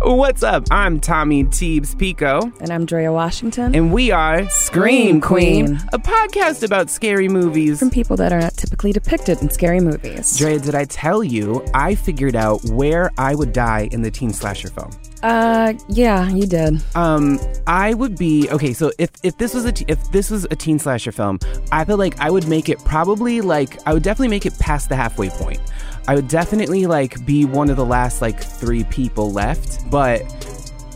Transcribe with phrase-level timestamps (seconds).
[0.00, 0.64] What's up?
[0.70, 2.50] I'm Tommy Teebs Pico.
[2.62, 3.74] And I'm Drea Washington.
[3.74, 7.78] And we are Scream Queen, a podcast about scary movies.
[7.78, 10.38] From people that are not typically depicted in scary movies.
[10.38, 14.32] Drea, did I tell you I figured out where I would die in the teen
[14.32, 14.92] slasher film?
[15.22, 16.82] Uh, yeah, you did.
[16.94, 18.72] Um, I would be okay.
[18.72, 21.38] So if if this was a if this was a teen slasher film,
[21.72, 24.88] I feel like I would make it probably like I would definitely make it past
[24.88, 25.60] the halfway point.
[26.06, 30.22] I would definitely like be one of the last like three people left, but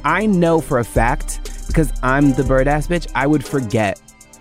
[0.04, 3.10] I know for a fact because I'm the bird ass bitch.
[3.14, 4.00] I would forget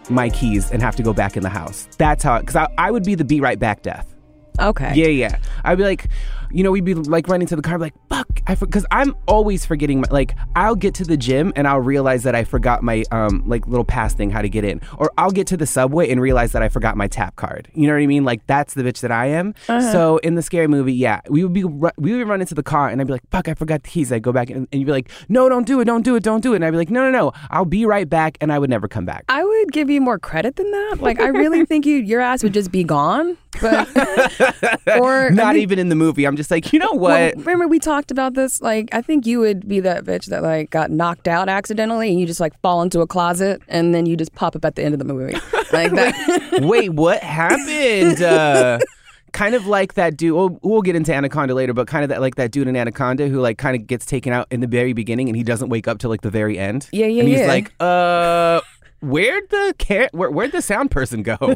[0.10, 1.88] my keys and have to go back in the house.
[1.98, 4.12] That's how because I, I would be the be right back death.
[4.60, 4.94] Okay.
[4.94, 5.38] Yeah, yeah.
[5.64, 6.08] I'd be like,
[6.52, 9.66] you know, we'd be like running to the car, like, fuck, I because I'm always
[9.66, 10.02] forgetting.
[10.02, 13.44] My, like, I'll get to the gym and I'll realize that I forgot my um
[13.46, 16.22] like little pass thing how to get in, or I'll get to the subway and
[16.22, 17.70] realize that I forgot my tap card.
[17.74, 18.24] You know what I mean?
[18.24, 19.54] Like that's the bitch that I am.
[19.68, 19.92] Uh-huh.
[19.92, 22.64] So in the scary movie, yeah, we would be ru- we would run into the
[22.64, 24.12] car and I'd be like, fuck, I forgot the keys.
[24.12, 26.24] I'd go back and, and you'd be like, no, don't do it, don't do it,
[26.24, 26.58] don't do it.
[26.58, 28.88] And I'd be like, no, no, no, I'll be right back, and I would never
[28.88, 29.26] come back.
[29.30, 30.98] I would give you more credit than that.
[31.00, 33.38] Like, I really think you your ass would just be gone.
[33.60, 33.88] But
[35.00, 36.26] or Not I mean, even in the movie.
[36.26, 37.38] I'm just like, you know well, what?
[37.38, 38.62] remember we talked about this?
[38.62, 42.20] Like, I think you would be that bitch that like got knocked out accidentally, and
[42.20, 44.84] you just like fall into a closet, and then you just pop up at the
[44.84, 45.34] end of the movie,
[45.74, 46.60] like that.
[46.62, 48.22] Wait, what happened?
[48.22, 48.80] Uh,
[49.32, 50.34] kind of like that dude.
[50.34, 53.28] We'll, we'll get into Anaconda later, but kind of that like that dude in Anaconda
[53.28, 55.88] who like kind of gets taken out in the very beginning and he doesn't wake
[55.88, 56.90] up till like the very end.
[56.92, 57.48] Yeah, yeah, And he's yeah.
[57.48, 58.62] like, uh.
[59.02, 61.56] Where'd the car- where, where'd the sound person go?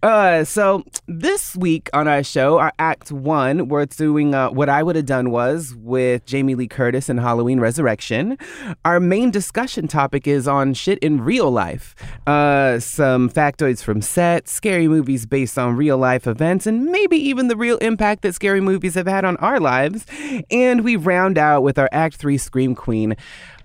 [0.02, 4.84] uh, so this week on our show, our Act One, we're doing uh, what I
[4.84, 8.38] would have done was with Jamie Lee Curtis and Halloween Resurrection.
[8.84, 11.96] Our main discussion topic is on shit in real life,
[12.28, 17.48] uh, some factoids from set, scary movies based on real life events, and maybe even
[17.48, 20.06] the real impact that scary movies have had on our lives.
[20.48, 23.16] And we round out with our Act Three Scream Queen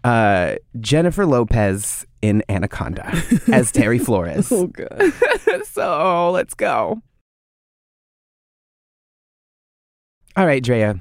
[0.03, 3.11] uh, Jennifer Lopez in Anaconda
[3.51, 4.51] as Terry Flores.
[4.51, 5.13] oh god.
[5.65, 7.01] so let's go.
[10.37, 10.99] All right, Drea,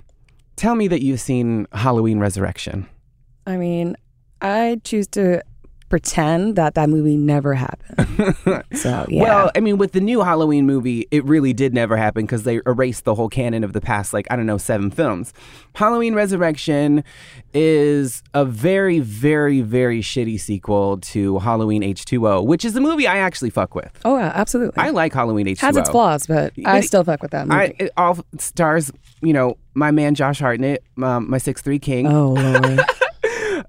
[0.57, 2.89] tell me that you've seen Halloween Resurrection.
[3.47, 3.97] I mean,
[4.41, 5.43] I choose to
[5.91, 8.37] pretend that that movie never happened.
[8.75, 9.23] so yeah.
[9.23, 12.61] Well, I mean, with the new Halloween movie, it really did never happen because they
[12.65, 15.35] erased the whole canon of the past, like, I don't know, seven films.
[15.75, 17.05] Halloween Resurrection
[17.53, 23.19] is a very, very, very shitty sequel to Halloween H2O, which is a movie I
[23.19, 23.91] actually fuck with.
[24.05, 24.83] oh, yeah, absolutely.
[24.83, 25.59] I like Halloween H2O.
[25.59, 27.61] has its flaws, but I still fuck with that movie.
[27.61, 32.07] I, it all stars, you know, my man Josh Hartnett, um, my six three king.
[32.07, 32.81] oh lord.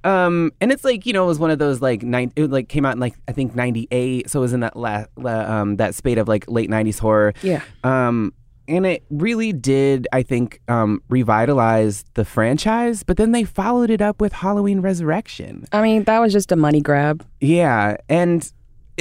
[0.03, 2.31] Um, and it's like you know, it was one of those like nine.
[2.35, 4.75] It like came out in like I think ninety eight, so it was in that
[4.75, 7.33] la, la, um that spate of like late nineties horror.
[7.41, 7.61] Yeah.
[7.83, 8.33] Um,
[8.67, 13.03] and it really did, I think, um, revitalize the franchise.
[13.03, 15.65] But then they followed it up with Halloween Resurrection.
[15.73, 17.25] I mean, that was just a money grab.
[17.41, 18.49] Yeah, and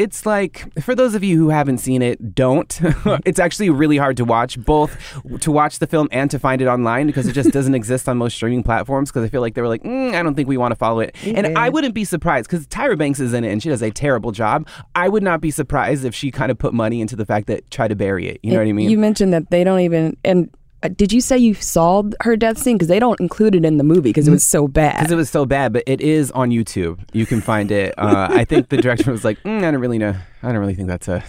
[0.00, 2.80] it's like for those of you who haven't seen it, don't.
[3.26, 4.96] it's actually really hard to watch, both
[5.40, 8.16] to watch the film and to find it online because it just doesn't exist on
[8.16, 9.10] most streaming platforms.
[9.10, 11.00] Because I feel like they were like, mm, I don't think we want to follow
[11.00, 13.82] it, and I wouldn't be surprised because Tyra Banks is in it and she does
[13.82, 14.66] a terrible job.
[14.94, 17.70] I would not be surprised if she kind of put money into the fact that
[17.70, 18.40] try to bury it.
[18.42, 18.88] You know what I mean?
[18.88, 20.16] You mentioned that they don't even.
[20.24, 20.48] And
[20.88, 22.76] did you say you saw her death scene?
[22.76, 24.98] Because they don't include it in the movie because it was so bad.
[24.98, 27.00] because it was so bad, but it is on YouTube.
[27.12, 27.94] You can find it.
[28.00, 30.16] Uh, I think the director was like, mm, I don't really know.
[30.42, 31.22] I don't really think that's a.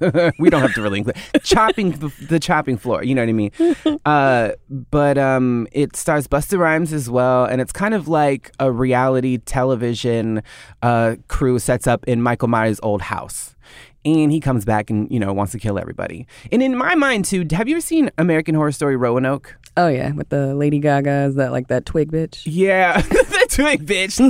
[0.38, 3.02] we don't have to really include chopping the, the chopping floor.
[3.02, 3.50] You know what I mean?
[4.04, 8.70] Uh, but um, it stars Busta Rhymes as well, and it's kind of like a
[8.70, 10.42] reality television
[10.82, 13.54] uh, crew sets up in Michael Myers' old house.
[14.04, 16.26] And he comes back and you know wants to kill everybody.
[16.50, 19.56] And in my mind too, have you ever seen American Horror Story Roanoke?
[19.76, 22.42] oh yeah, with the Lady Gaga, is that like that twig bitch?
[22.44, 24.20] Yeah, the twig bitch.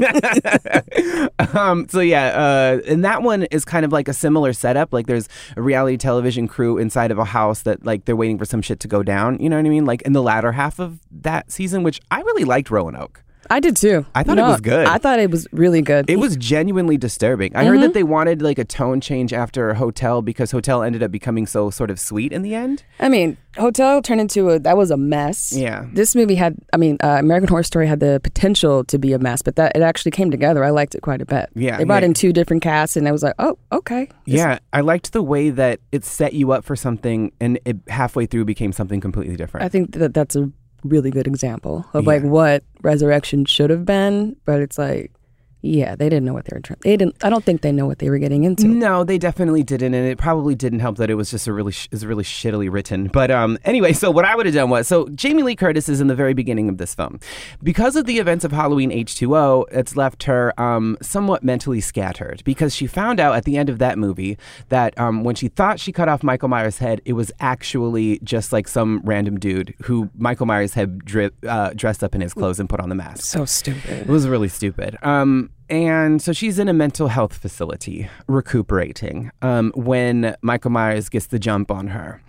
[1.54, 4.92] um, so yeah, uh, and that one is kind of like a similar setup.
[4.92, 8.44] Like there's a reality television crew inside of a house that like they're waiting for
[8.44, 9.38] some shit to go down.
[9.40, 9.84] You know what I mean?
[9.84, 13.22] Like in the latter half of that season, which I really liked Roanoke.
[13.52, 14.06] I did too.
[14.14, 14.87] I thought You it was good.
[14.87, 16.08] I thought it was really good.
[16.08, 17.54] It was genuinely disturbing.
[17.54, 21.10] I heard that they wanted like a tone change after Hotel because Hotel ended up
[21.10, 22.82] becoming so sort of sweet in the end.
[22.99, 25.52] I mean, Hotel turned into a that was a mess.
[25.52, 25.84] Yeah.
[25.93, 29.19] This movie had, I mean, uh, American Horror Story had the potential to be a
[29.19, 30.64] mess, but that it actually came together.
[30.64, 31.50] I liked it quite a bit.
[31.55, 32.06] Yeah, They brought yeah.
[32.06, 34.06] in two different casts, and I was like, oh, okay.
[34.25, 37.76] This- Yeah, I liked the way that it set you up for something and it
[37.88, 39.66] halfway through became something completely different.
[39.66, 40.50] I think that that's a
[40.84, 45.12] really good example of like what Resurrection should have been, but it's like,
[45.62, 46.78] yeah, they didn't know what they were trying.
[46.82, 47.16] They didn't.
[47.24, 48.66] I don't think they know what they were getting into.
[48.66, 51.72] No, they definitely didn't, and it probably didn't help that it was just a really
[51.72, 53.06] sh- is really shittily written.
[53.06, 56.00] But um, anyway, so what I would have done was so Jamie Lee Curtis is
[56.00, 57.20] in the very beginning of this film
[57.62, 59.64] because of the events of Halloween H two O.
[59.70, 63.78] It's left her um somewhat mentally scattered because she found out at the end of
[63.78, 64.38] that movie
[64.68, 68.52] that um when she thought she cut off Michael Myers' head, it was actually just
[68.52, 72.58] like some random dude who Michael Myers had dri- uh, dressed up in his clothes
[72.58, 73.20] and put on the mask.
[73.22, 74.00] So stupid.
[74.02, 74.96] It was really stupid.
[75.02, 81.28] Um, and so she's in a mental health facility recuperating um, when Michael Myers gets
[81.28, 82.20] the jump on her.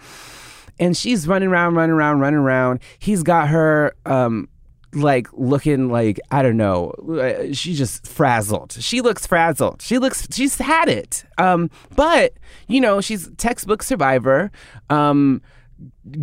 [0.79, 2.79] And she's running around, running around, running around.
[2.99, 4.47] He's got her um,
[4.93, 8.77] like looking like, I don't know, uh, she's just frazzled.
[8.79, 9.81] She looks frazzled.
[9.81, 11.25] She looks, she's had it.
[11.37, 12.35] Um, but,
[12.67, 14.53] you know, she's textbook survivor.
[14.89, 15.41] Um,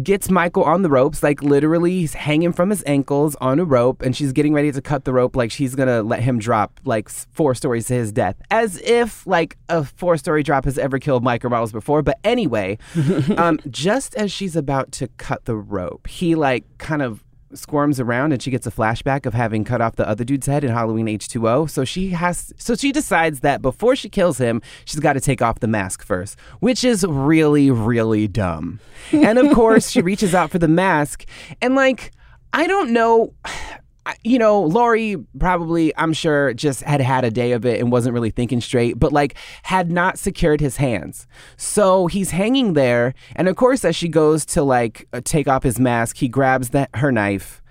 [0.03, 4.03] gets Michael on the ropes, like literally he's hanging from his ankles on a rope,
[4.03, 7.09] and she's getting ready to cut the rope, like she's gonna let him drop like
[7.09, 11.23] four stories to his death, as if like a four story drop has ever killed
[11.23, 12.03] Michael Myers before.
[12.03, 12.79] But anyway,
[13.37, 17.25] um, just as she's about to cut the rope, he like kind of
[17.55, 20.65] squirms around and she gets a flashback of having cut off the other dude's head
[20.65, 21.69] in Halloween H2O.
[21.69, 25.43] So she has so she decides that before she kills him, she's got to take
[25.43, 28.81] off the mask first, which is really really dumb.
[29.13, 31.25] And of course, she reaches out for the mask
[31.61, 32.13] and like
[32.53, 33.35] I don't know
[34.23, 38.15] you know, Laurie probably, I'm sure, just had had a day of it and wasn't
[38.15, 41.27] really thinking straight, but like had not secured his hands.
[41.57, 43.15] So he's hanging there.
[43.37, 46.71] And of course, as she goes to like uh, take off his mask, he grabs
[46.71, 47.63] that, her knife,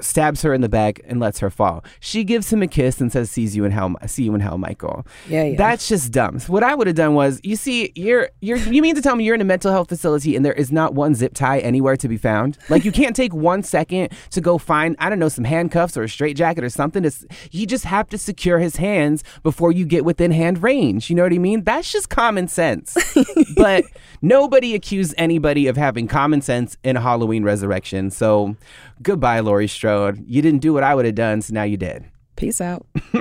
[0.00, 1.84] stabs her in the back, and lets her fall.
[2.00, 4.58] She gives him a kiss and says, "Sees you in hell, see you in hell,
[4.58, 5.56] Michael." Yeah, yeah.
[5.56, 6.38] That's just dumb.
[6.38, 9.16] So what I would have done was, you see, you're you're you mean to tell
[9.16, 11.96] me you're in a mental health facility and there is not one zip tie anywhere
[11.96, 12.58] to be found?
[12.68, 16.04] Like you can't take one second to go find I don't know some handcuffs or
[16.04, 17.02] a straitjacket or something.
[17.02, 17.12] To,
[17.50, 21.10] you just have to secure his hands before you get within hand range.
[21.10, 21.64] You know what I mean?
[21.64, 22.96] That's just common sense.
[23.56, 23.84] but
[24.22, 28.10] nobody accused anybody of having common sense in a Halloween Resurrection.
[28.10, 28.56] So
[29.02, 30.24] goodbye, Laurie Strode.
[30.26, 32.04] You didn't do what I would have done, so now you did.
[32.36, 32.86] Peace out.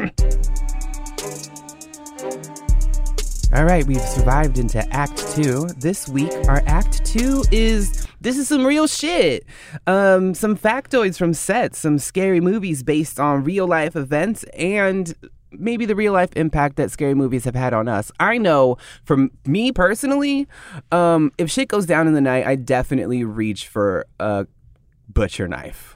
[3.54, 5.68] All right, we've survived into Act Two.
[5.78, 9.46] This week, our Act Two is this is some real shit.
[9.88, 15.14] Um, some factoids from sets, some scary movies based on real life events, and
[15.52, 18.12] maybe the real life impact that scary movies have had on us.
[18.20, 20.48] I know for me personally,
[20.92, 24.48] um, if shit goes down in the night, I definitely reach for a
[25.14, 25.96] butcher knife.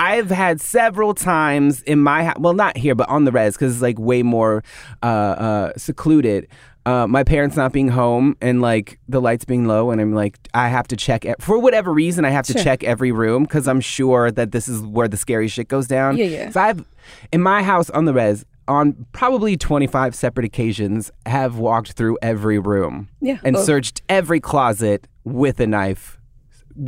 [0.00, 3.74] I've had several times in my house, well, not here, but on the res, because
[3.74, 4.62] it's like way more
[5.02, 6.46] uh, uh, secluded.
[6.86, 10.38] Uh, my parents not being home and like the lights being low, and I'm like,
[10.54, 12.24] I have to check e- for whatever reason.
[12.24, 12.62] I have to Sure.
[12.62, 16.16] check every room because I'm sure that this is where the scary shit goes down.
[16.16, 16.50] Yeah, yeah.
[16.50, 16.84] So I've
[17.32, 22.58] in my house on the res on probably 25 separate occasions have walked through every
[22.58, 23.38] room Yeah.
[23.42, 23.62] and Oh.
[23.62, 26.17] searched every closet with a knife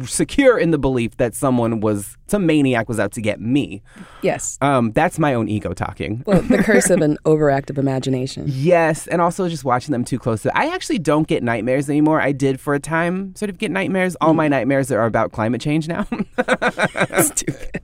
[0.04, 3.82] secure in the belief that someone was some maniac was out to get me
[4.22, 4.56] Yes.
[4.60, 8.44] um that's my own ego talking Well, the curse of an overactive imagination.
[8.48, 10.50] yes and also just watching them too closely.
[10.54, 14.16] i actually don't get nightmares anymore i did for a time sort of get nightmares
[14.20, 16.06] all my nightmares are about climate change now
[17.20, 17.80] Stupid.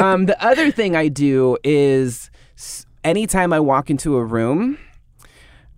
[0.00, 2.30] um, the other thing I do is
[3.04, 4.78] anytime I walk into a room,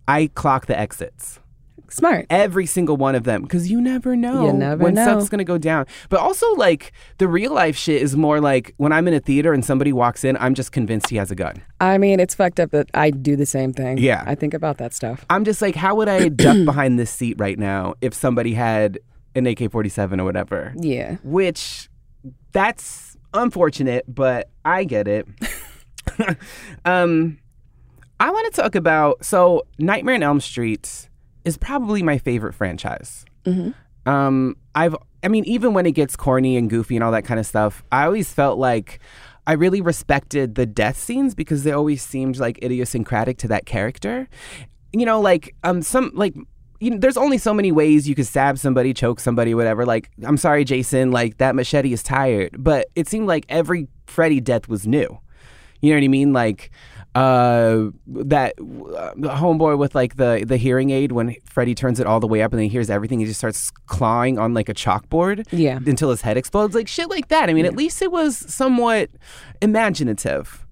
[0.09, 1.41] I clock the exits.
[1.89, 2.27] Smart.
[2.31, 5.05] Every single one of them, because you never know You never when know.
[5.05, 5.87] stuff's gonna go down.
[6.09, 9.53] But also, like the real life shit is more like when I'm in a theater
[9.53, 11.63] and somebody walks in, I'm just convinced he has a gun.
[11.81, 13.99] I mean, it's fucked up that I do the same thing.
[13.99, 14.25] Yeah.
[14.27, 15.25] I think about that stuff.
[15.31, 18.99] I'm just like, how would I duck behind this seat right now if somebody had
[19.35, 20.73] an AK-47 or whatever?
[20.77, 21.17] Yeah.
[21.23, 21.89] which
[22.53, 25.27] that's unfortunate, but I get it.
[26.85, 27.39] um,
[28.19, 31.09] I want to talk about so Nightmare on Elm Street
[31.47, 33.25] is probably my favorite franchise.
[34.05, 37.41] Um, I've, I mean, even when it gets corny and goofy and all that kind
[37.41, 39.01] of stuff, I always felt like
[39.47, 44.29] I really respected the death scenes because they always seemed like idiosyncratic to that character.
[44.93, 46.35] You know, like um, some like
[46.81, 49.87] you know, there's only so many ways you could stab somebody, choke somebody, whatever.
[49.87, 52.57] Like, I'm sorry, Jason, like that machete is tired.
[52.59, 55.19] But it seemed like every Freddy death was new.
[55.81, 56.33] You know what I mean?
[56.33, 56.71] Like
[57.17, 62.21] uh, that uh, homeboy with like the the hearing aid when Freddy turns it all
[62.21, 64.75] the way up and then he hears everything, he just starts clawing on like a
[64.75, 65.79] chalkboard, Yeah.
[65.87, 67.49] until his head explodes, like shit like that.
[67.49, 69.09] I mean, at least it was somewhat
[69.63, 70.66] imaginative.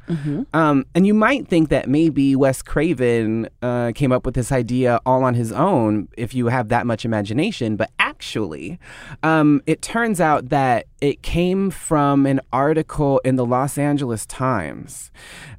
[0.52, 5.00] Um, and you might think that maybe Wes Craven uh, came up with this idea
[5.06, 8.78] all on his own if you have that much imagination, but actually,
[9.22, 15.10] um, it turns out that it came from an article in the Los Angeles Times.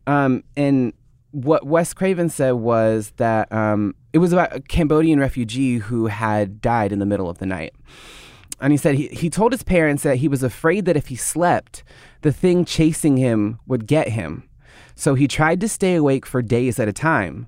[0.08, 0.94] Um, and
[1.32, 6.62] what Wes Craven said was that um, it was about a Cambodian refugee who had
[6.62, 7.74] died in the middle of the night.
[8.60, 11.16] And he said he, he told his parents that he was afraid that if he
[11.16, 11.84] slept,
[12.22, 14.50] the thing chasing him would get him.
[14.96, 17.48] So he tried to stay awake for days at a time.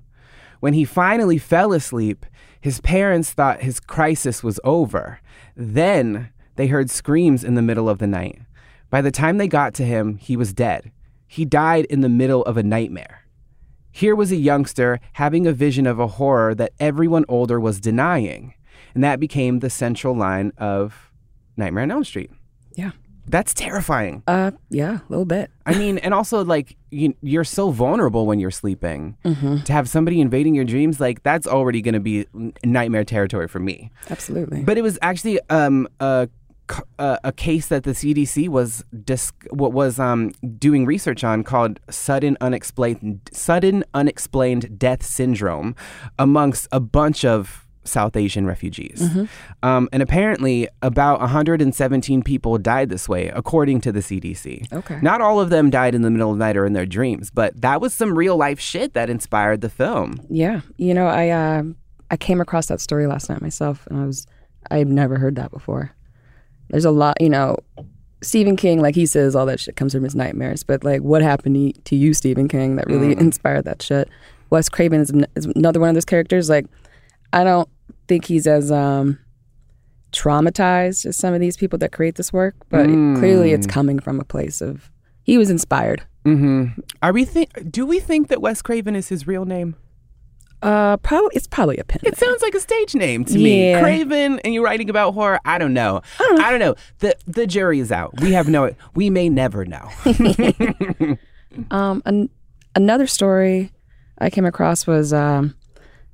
[0.60, 2.26] When he finally fell asleep,
[2.60, 5.20] his parents thought his crisis was over.
[5.56, 8.40] Then they heard screams in the middle of the night.
[8.90, 10.90] By the time they got to him, he was dead.
[11.26, 13.24] He died in the middle of a nightmare.
[13.90, 18.54] Here was a youngster having a vision of a horror that everyone older was denying.
[18.94, 21.12] And that became the central line of
[21.56, 22.30] Nightmare on Elm Street.
[22.74, 22.92] Yeah.
[23.30, 24.22] That's terrifying.
[24.26, 25.50] Uh, yeah, a little bit.
[25.66, 29.18] I mean, and also like you, you're so vulnerable when you're sleeping.
[29.64, 32.26] To have somebody invading your dreams, like that's already going to be
[32.64, 33.90] nightmare territory for me.
[34.08, 34.62] Absolutely.
[34.62, 36.30] But it was actually um, a,
[36.98, 41.80] a a case that the CDC was dis- what was um, doing research on called
[41.90, 45.76] sudden unexplained sudden unexplained death syndrome
[46.18, 49.02] amongst a bunch of South Asian refugees.
[49.62, 54.72] Um, and apparently, about 117 people died this way, according to the CDC.
[54.72, 54.98] Okay.
[55.02, 57.30] Not all of them died in the middle of the night or in their dreams,
[57.30, 60.20] but that was some real life shit that inspired the film.
[60.28, 61.62] Yeah, you know, I uh,
[62.10, 64.26] I came across that story last night myself, and I was
[64.70, 65.94] I've never heard that before.
[66.70, 67.56] There's a lot, you know.
[68.20, 70.64] Stephen King, like he says, all that shit comes from his nightmares.
[70.64, 74.08] But like, what happened to, you, Stephen King, that really inspired that shit?
[74.50, 76.48] Wes Craven is, is another one of those characters.
[76.48, 76.66] Like,
[77.32, 77.68] I don't
[78.08, 79.18] think he's as um,
[80.12, 83.98] traumatized as some of these people that create this work, but it- clearly it's coming
[83.98, 84.90] from a place of
[85.22, 86.02] he was inspired.
[86.24, 86.66] hmm
[87.02, 87.50] Are we think?
[87.70, 89.76] Do we think that Wes Craven is his real name?
[90.60, 92.00] Uh, probably it's probably a pen.
[92.02, 93.70] It sounds like a stage name to me.
[93.70, 93.80] Yeah.
[93.80, 95.38] Craven, and you're writing about horror.
[95.44, 96.00] I don't know.
[96.18, 96.74] I don't know.
[96.98, 98.20] The the jury is out.
[98.20, 98.74] We have no.
[98.96, 99.88] We may never know.
[101.70, 102.28] Um, an-
[102.76, 103.72] another story
[104.18, 105.54] I came across was um,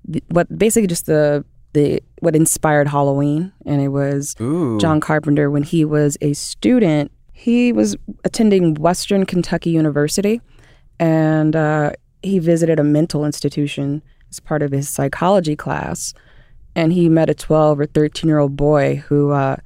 [0.07, 1.45] the, what basically just the
[1.75, 4.79] the what inspired Halloween, and it was Ooh.
[4.81, 7.13] John Carpenter when he was a student.
[7.33, 10.41] He was attending Western Kentucky University,
[10.99, 16.15] and uh, he visited a mental institution as part of his psychology class,
[16.75, 19.57] and he met a twelve or thirteen year old boy who uh,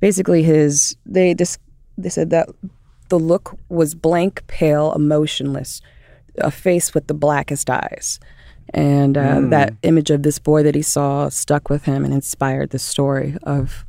[0.00, 1.60] basically his they just
[1.96, 2.48] they said that
[3.10, 5.82] the look was blank, pale, emotionless,
[6.38, 8.18] a face with the blackest eyes.
[8.72, 12.70] And uh, that image of this boy that he saw stuck with him and inspired
[12.70, 13.84] the story of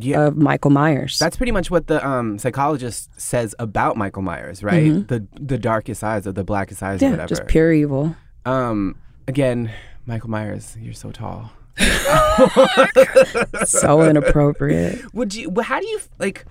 [0.00, 0.26] Yeah.
[0.26, 1.18] of Michael Myers.
[1.18, 5.06] That's pretty much what the um, psychologist says about Michael Myers, right?
[5.06, 7.28] The the darkest eyes or the blackest eyes or yeah, whatever.
[7.28, 8.16] just pure evil.
[8.44, 8.96] um,
[9.28, 9.70] again,
[10.06, 11.52] Michael Myers, you're so tall.
[13.66, 15.14] So inappropriate.
[15.14, 15.52] Would you?
[15.62, 16.44] How do you like?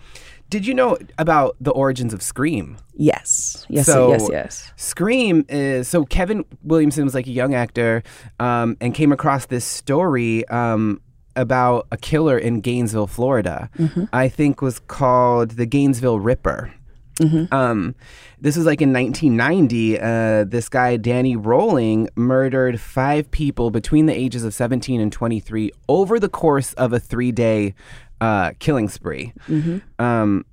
[0.51, 2.75] Did you know about the origins of Scream?
[2.93, 4.71] Yes, yes, So- yes, yes.
[4.75, 8.03] Scream is so Kevin Williamson was like a young actor
[8.37, 10.99] um, and came across this story um,
[11.37, 13.69] about a killer in Gainesville, Florida.
[14.11, 16.73] I think was called the Gainesville Ripper.
[17.51, 17.93] Um,
[18.39, 19.99] this was like in 1990.
[19.99, 25.71] Uh, this guy Danny Rolling murdered five people between the ages of 17 and 23
[25.87, 27.75] over the course of a three-day
[28.21, 29.33] uh, killing spree.
[29.99, 30.45] Um,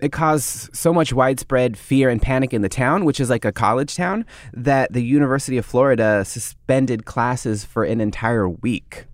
[0.00, 3.52] it caused so much widespread fear and panic in the town, which is like a
[3.52, 9.06] college town, that the University of Florida suspended classes for an entire week.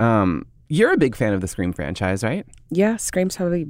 [0.00, 2.46] Um, you're a big fan of the Scream franchise, right?
[2.70, 3.66] Yeah, Scream's probably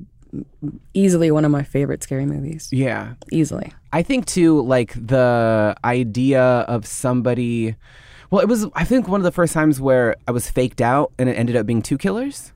[0.94, 2.68] easily one of my favorite scary movies.
[2.72, 3.14] Yeah.
[3.30, 3.72] Easily.
[3.92, 7.76] I think too, like the idea of somebody.
[8.30, 8.66] Well, it was.
[8.74, 11.54] I think one of the first times where I was faked out, and it ended
[11.54, 12.52] up being two killers.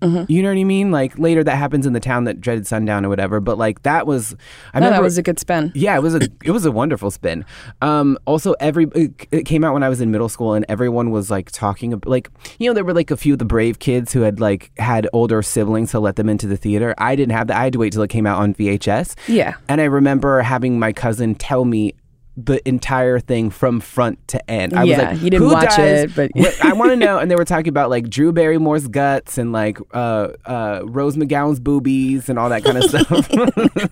[0.00, 0.90] You know what I mean?
[0.90, 3.40] Like later, that happens in the town that dreaded sundown or whatever.
[3.40, 4.34] But like that was,
[4.72, 5.72] I No, remember that was a good spin.
[5.74, 7.44] Yeah, it was a it was a wonderful spin.
[7.82, 11.10] Um, also, every it, it came out when I was in middle school, and everyone
[11.10, 13.78] was like talking about like you know there were like a few of the brave
[13.80, 16.94] kids who had like had older siblings to let them into the theater.
[16.98, 17.56] I didn't have that.
[17.56, 19.16] I had to wait till it came out on VHS.
[19.26, 19.54] Yeah.
[19.68, 21.94] And I remember having my cousin tell me
[22.40, 24.72] the entire thing from front to end.
[24.72, 26.04] I Yeah, was like, you didn't watch dies?
[26.04, 26.30] it, but-
[26.64, 27.18] I want to know.
[27.18, 31.58] And they were talking about like Drew Barrymore's guts and like uh, uh, Rose McGowan's
[31.58, 33.28] boobies and all that kind of stuff.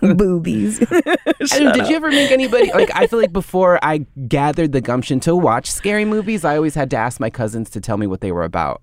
[0.00, 0.78] Boobies.
[1.50, 2.90] Did you ever make anybody like?
[2.94, 6.90] I feel like before I gathered the gumption to watch scary movies, I always had
[6.90, 8.82] to ask my cousins to tell me what they were about.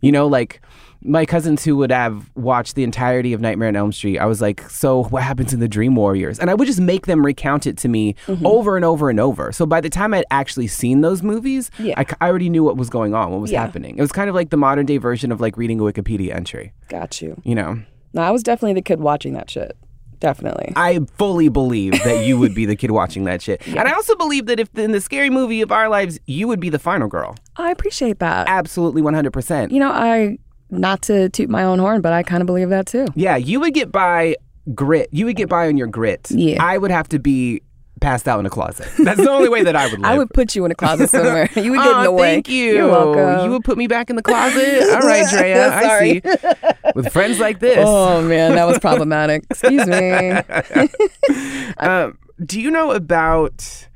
[0.00, 0.62] You know, like
[1.02, 4.18] my cousins who would have watched the entirety of Nightmare on Elm Street.
[4.18, 7.06] I was like, "So what happens in the Dream Warriors?" And I would just make
[7.06, 8.44] them recount it to me Mm-hmm.
[8.46, 9.52] over and over and over.
[9.52, 11.94] So by the time I'd actually seen those movies, Yeah.
[11.96, 13.60] I, I already knew what was going on, what was Yeah.
[13.64, 13.96] happening.
[13.96, 16.72] It was kind of like the modern day version of like reading a Wikipedia entry.
[16.88, 17.40] Got you.
[17.44, 17.80] You know,
[18.12, 19.76] No, I was definitely the kid watching that shit.
[20.20, 20.72] Definitely.
[20.74, 23.64] I fully believe that you would be the kid watching that shit.
[23.68, 26.58] And I also believe that if in the scary movie of our lives, you would
[26.58, 27.36] be the final girl.
[27.56, 28.48] I appreciate that.
[28.48, 29.70] Absolutely 100%.
[29.70, 30.38] You know, I
[30.70, 33.06] not to toot my own horn, but I kind of believe that too.
[33.14, 34.36] Yeah, you would get by
[34.74, 35.08] grit.
[35.12, 36.30] You would get by on your grit.
[36.30, 36.62] Yeah.
[36.62, 37.62] I would have to be
[38.00, 38.86] passed out in a closet.
[38.98, 40.04] That's the only way that I would live.
[40.04, 41.48] I would put you in a closet somewhere.
[41.56, 42.34] you would get Aw, in the way.
[42.34, 42.74] Thank you.
[42.74, 43.44] You're welcome.
[43.44, 44.82] You would put me back in the closet.
[44.92, 45.72] All right, Drea.
[45.74, 46.22] I see.
[46.94, 47.78] With friends like this.
[47.80, 49.44] Oh man, that was problematic.
[49.50, 50.30] Excuse me.
[51.78, 53.88] Um, do you know about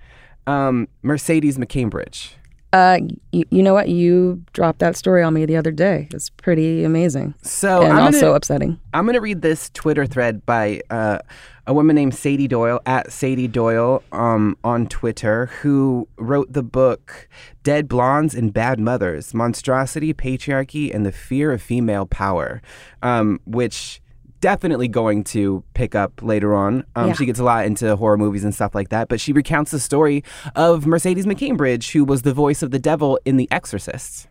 [0.47, 2.33] um, Mercedes McCambridge?
[2.73, 2.99] Uh,
[3.33, 3.89] you, you know what?
[3.89, 6.09] You dropped that story on me the other day.
[6.13, 8.81] It's pretty amazing So and I'm also gonna, upsetting.
[8.95, 11.19] I'm going to read this Twitter thread by uh,
[11.67, 17.29] a woman named Sady Doyle at Sady Doyle um, on Twitter, who wrote the book
[17.63, 22.61] "Dead Blondes and Bad Mothers: Monstrosity, Patriarchy, and the Fear of Female Power,"
[23.03, 24.02] um, which
[24.43, 26.85] definitely going to pick up later on.
[26.95, 27.13] Um, Yeah.
[27.15, 29.81] She gets a lot into horror movies and stuff like that, but she recounts the
[29.81, 30.23] story
[30.55, 34.29] of Mercedes McCambridge, who was the voice of the devil in The Exorcist.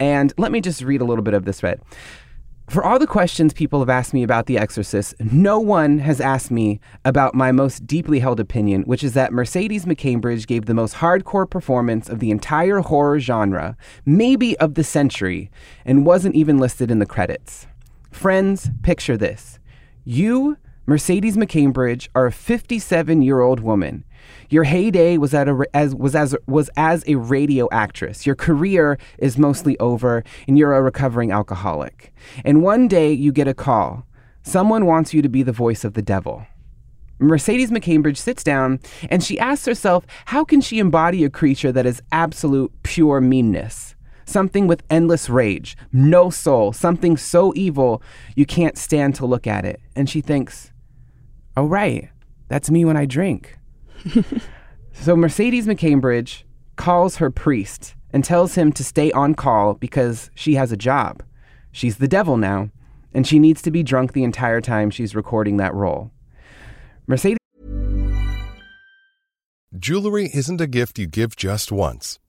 [0.00, 1.82] And let me just read a little bit of this thread.
[2.70, 6.50] For all the questions people have asked me about The Exorcist, no one has asked
[6.50, 10.94] me about my most deeply held opinion, which is that Mercedes McCambridge gave the most
[10.96, 15.50] hardcore performance of the entire horror genre, maybe of the century,
[15.84, 17.66] and wasn't even listed in the credits.
[18.12, 19.58] Friends, picture this.
[20.04, 24.04] You, Mercedes McCambridge, are a 57 year old woman.
[24.48, 28.24] Your heyday was at a as was as was as a radio actress.
[28.24, 32.14] Your career is mostly over, and you're a recovering alcoholic.
[32.44, 34.06] And one day you get a call.
[34.42, 36.46] Someone wants you to be the voice of the devil.
[37.18, 41.86] Mercedes McCambridge sits down and she asks herself, how can she embody a creature that
[41.86, 43.94] is absolute pure meanness?
[44.24, 48.02] Something with endless rage, no soul, something so evil
[48.36, 49.80] you can't stand to look at it.
[49.96, 50.72] And she thinks,
[51.56, 52.08] oh, right,
[52.48, 53.58] that's me when I drink.
[54.92, 56.42] so Mercedes McCambridge
[56.76, 61.22] calls her priest and tells him to stay on call because she has a job.
[61.70, 62.70] She's the devil now,
[63.14, 66.10] and she needs to be drunk the entire time she's recording that role.
[67.06, 67.38] Mercedes
[69.78, 72.18] Jewelry isn't a gift you give just once.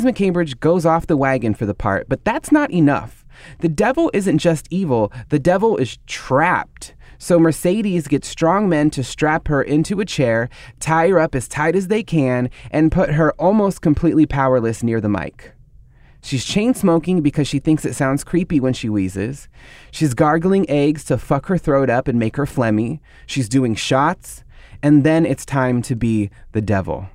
[0.00, 3.26] McCambridge goes off the wagon for the part, but that's not enough.
[3.58, 6.94] The devil isn't just evil, the devil is trapped.
[7.18, 10.48] So Mercedes gets strong men to strap her into a chair,
[10.80, 14.98] tie her up as tight as they can, and put her almost completely powerless near
[14.98, 15.52] the mic.
[16.22, 19.48] She's chain smoking because she thinks it sounds creepy when she wheezes.
[19.90, 23.00] She's gargling eggs to fuck her throat up and make her phlegmy.
[23.26, 24.42] She's doing shots.
[24.82, 27.08] And then it's time to be the devil.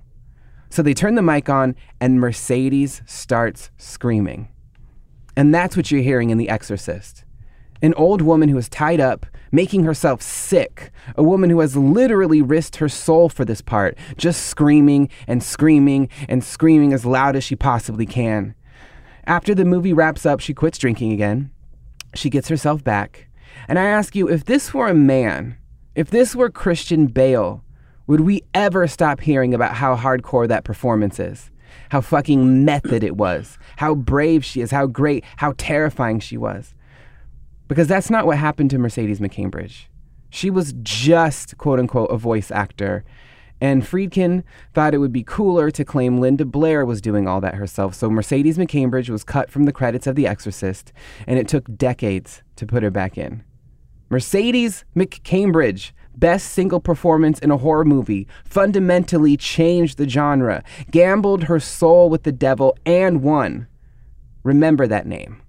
[0.77, 4.49] So they turn the mic on, and Mercedes starts screaming.
[5.35, 7.23] And that's what you're hearing in The Exorcist.
[7.81, 10.91] An old woman who is tied up, making herself sick.
[11.15, 16.09] A woman who has literally risked her soul for this part, just screaming and screaming
[16.29, 18.53] and screaming as loud as she possibly can.
[19.25, 21.49] After the movie wraps up, she quits drinking again.
[22.13, 23.29] She gets herself back.
[23.67, 25.57] And I ask you if this were a man,
[25.95, 27.63] if this were Christian Bale,
[28.07, 31.51] would we ever stop hearing about how hardcore that performance is?
[31.89, 33.57] How fucking method it was?
[33.75, 34.71] How brave she is?
[34.71, 35.23] How great?
[35.37, 36.73] How terrifying she was?
[37.67, 39.85] Because that's not what happened to Mercedes McCambridge.
[40.29, 43.03] She was just, quote unquote, a voice actor.
[43.59, 44.43] And Friedkin
[44.73, 47.95] thought it would be cooler to claim Linda Blair was doing all that herself.
[47.95, 50.93] So Mercedes McCambridge was cut from the credits of The Exorcist,
[51.25, 53.43] and it took decades to put her back in.
[54.09, 61.59] Mercedes McCambridge, best single performance in a horror movie, fundamentally changed the genre, gambled her
[61.59, 63.67] soul with the devil, and won.
[64.43, 65.41] Remember that name.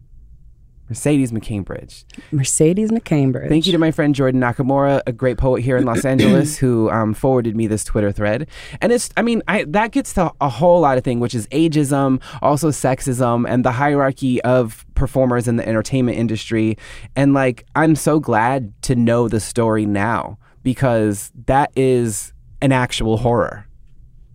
[0.89, 2.05] Mercedes McCambridge.
[2.33, 3.49] Mercedes McCambridge.
[3.49, 6.91] Thank you to my friend Jordan Nakamura, a great poet here in Los Angeles, who
[6.91, 8.49] um, forwarded me this Twitter thread.
[8.81, 11.47] And it's, I mean, I, that gets to a whole lot of things, which is
[11.49, 16.79] ageism, also sexism, and the hierarchy of performers in the entertainment industry.
[17.15, 23.17] And like, I'm so glad to know the story now because that is an actual
[23.17, 23.67] horror.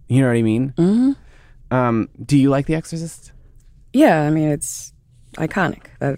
[0.08, 0.74] You know what I mean?
[0.76, 1.12] Mm-hmm.
[1.72, 3.32] Um, do you like The Exorcist?
[3.94, 4.94] Yeah, I mean it's
[5.38, 5.86] iconic.
[6.02, 6.16] Uh,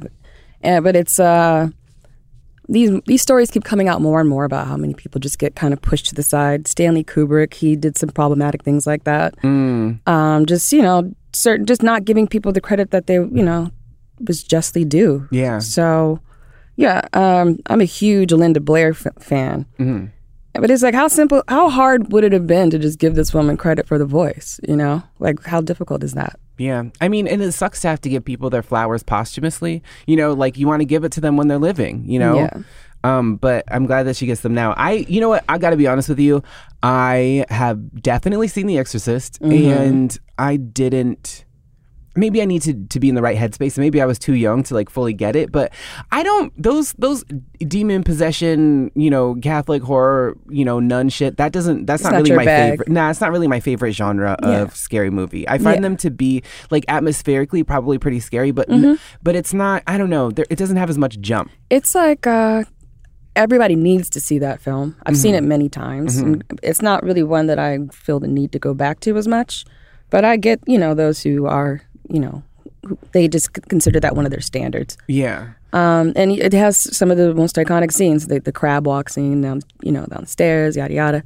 [0.63, 1.67] yeah, but it's uh,
[2.69, 5.57] these these stories keep coming out more and more about how many people just get
[5.57, 6.65] kind of pushed to the side.
[6.65, 9.35] Stanley Kubrick, he did some problematic things like that.
[9.41, 9.99] Mm.
[10.07, 13.69] Um, just you know, certain just not giving people the credit that they you know
[14.25, 15.27] was justly due.
[15.29, 15.59] Yeah.
[15.59, 16.21] So,
[16.75, 19.65] yeah, um, I'm a huge Linda Blair f- fan.
[19.79, 20.11] Mhm.
[20.53, 23.33] But it's like how simple, how hard would it have been to just give this
[23.33, 24.57] woman credit for the voice?
[24.67, 26.39] You know, like how difficult is that?
[26.57, 26.83] Yeah.
[27.01, 29.83] I mean, and it sucks to have to give people their flowers posthumously.
[30.07, 32.35] You know, like you want to give it to them when they're living, you know?
[32.37, 32.57] Yeah.
[33.03, 34.73] Um, but I'm glad that she gets them now.
[34.77, 35.43] I, you know what?
[35.49, 36.41] I got to be honest with you.
[36.81, 41.44] I have definitely seen The Exorcist, and I didn't.
[42.15, 43.77] Maybe I need to, to be in the right headspace.
[43.77, 45.51] Maybe I was too young to like fully get it.
[45.51, 45.73] But
[46.11, 47.23] I don't those those
[47.59, 51.37] demon possession, you know, Catholic horror, you know, nun shit.
[51.37, 51.85] That doesn't.
[51.85, 52.71] That's not, not really my bag.
[52.71, 52.89] favorite.
[52.89, 54.61] Nah, it's not really my favorite genre Yeah.
[54.61, 55.47] of scary movie.
[55.49, 55.81] I find Yeah.
[55.81, 58.85] them to be like atmospherically probably pretty scary, but Mm-hmm.
[58.85, 59.83] n- but it's not.
[59.87, 60.31] I don't know.
[60.31, 61.51] There, it doesn't have as much jump.
[61.69, 62.63] It's like uh,
[63.35, 64.95] everybody needs to see that film.
[65.05, 65.47] I've seen it Mm-hmm.
[65.49, 66.17] many times.
[66.17, 69.27] and It's not really one that I feel the need to go back to as
[69.27, 69.65] much,
[70.09, 72.43] but I get you know those who are you know
[73.11, 74.97] they just consider that one of their standards.
[75.07, 75.49] Yeah.
[75.73, 79.41] Um, and it has some of the most iconic scenes, the, the crab walk scene
[79.41, 81.23] down, you know, down the stairs, yada yada.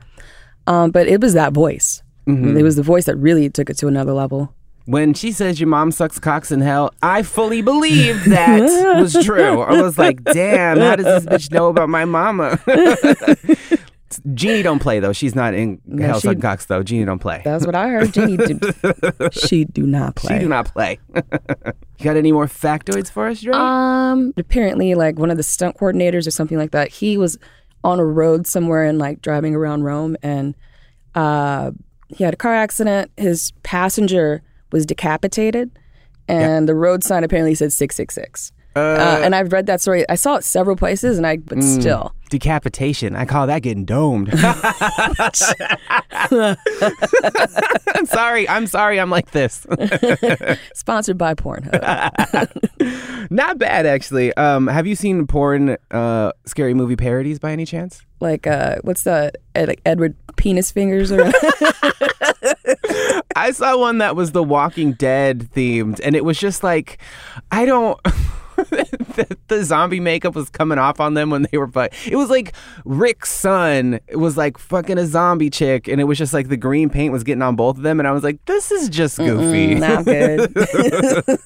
[0.68, 2.02] Um, but it was that voice.
[2.28, 4.54] It was the voice that really took it to another level.
[4.86, 8.62] When she says your mom sucks cocks in hell, I fully believe that
[9.00, 9.62] was true.
[9.62, 12.60] I was like, damn, how does this bitch know about my mama?
[14.34, 15.14] Jeannie don't play though.
[15.14, 16.84] She's not in Hell's she- cocks though.
[16.84, 17.42] Jeannie don't play.
[17.44, 18.14] That's what I heard.
[18.14, 18.60] Jeannie, do,
[19.32, 20.36] she do not play.
[20.36, 21.00] She do not play.
[21.16, 23.54] you got any more factoids for us, Dre?
[23.54, 27.38] Um, apparently, like one of the stunt coordinators or something like that, he was
[27.84, 30.56] on a road somewhere and like driving around Rome, and
[31.16, 31.72] uh,
[32.08, 33.12] he had a car accident.
[33.18, 34.42] His passenger
[34.72, 35.72] was decapitated,
[36.28, 38.52] and the road sign apparently said six six six.
[38.76, 40.08] Uh, and I've read that story.
[40.10, 43.16] I saw it several places, and I but still, Decapitation.
[43.16, 44.30] I call that getting domed.
[47.96, 48.48] I'm sorry.
[48.48, 49.00] I'm sorry.
[49.00, 49.66] I'm like this.
[50.76, 53.32] sponsored by Pornhub.
[53.32, 54.34] Not bad, actually.
[54.36, 58.04] Um, have you seen porn, uh, scary movie parodies by any chance?
[58.22, 61.32] like uh, what's the Ed, like Edward Penis Fingers or
[63.36, 66.98] I saw one that was The Walking Dead themed, and it was just like,
[67.52, 68.00] I don't.
[68.66, 72.30] The, the zombie makeup was coming off on them when they were, but it was
[72.30, 72.54] like
[72.86, 76.90] Rick's son was like fucking a zombie chick, and it was just like the green
[76.90, 79.76] paint was getting on both of them, and I was like, this is just goofy.
[79.76, 80.54] not good.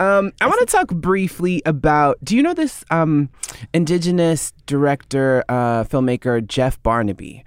[0.00, 2.18] Um, I want to talk briefly about.
[2.24, 3.30] Do you know this um,
[3.72, 7.44] indigenous director, uh, filmmaker Jeff Barnaby?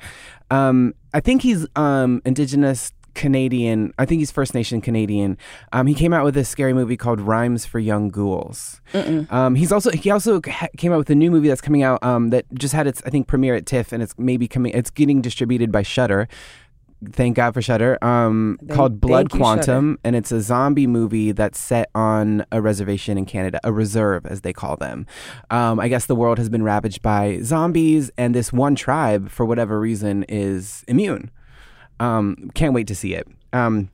[0.50, 3.94] Um, I think he's um, indigenous Canadian.
[3.98, 5.38] I think he's First Nation Canadian.
[5.74, 8.80] Um, he came out with a scary movie called Rhymes for Young Ghouls.
[9.30, 12.02] Um, he's also he also ha- came out with a new movie that's coming out
[12.04, 14.72] um, that just had its I think premiere at TIFF and it's maybe coming.
[14.74, 16.30] It's getting distributed by Shudder.
[17.12, 18.04] Thank God for Shudder.
[18.04, 22.60] Um, called Blood thank you, Quantum, and it's a zombie movie that's set on a
[22.60, 25.06] reservation in Canada, a reserve as they call them.
[25.52, 29.46] Um, I guess the world has been ravaged by zombies, and this one tribe, for
[29.46, 31.30] whatever reason, is immune.
[32.00, 33.28] Um, can't wait to see it.
[33.54, 33.90] Um,